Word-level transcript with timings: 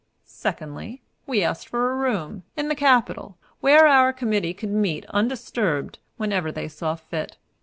Secondly, 0.25 1.03
we 1.27 1.43
asked 1.43 1.67
for 1.69 1.91
a 1.91 1.95
room, 1.95 2.41
in 2.57 2.69
the 2.69 2.75
Capitol, 2.75 3.37
where 3.59 3.85
our 3.85 4.11
committee 4.11 4.51
could 4.51 4.71
meet, 4.71 5.05
undisturbed, 5.09 5.99
whenever 6.17 6.51
they 6.51 6.67
saw 6.67 6.95
fit. 6.95 7.37